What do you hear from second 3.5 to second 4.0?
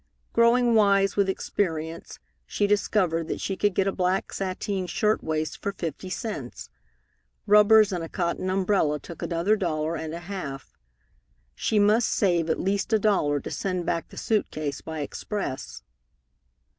could get a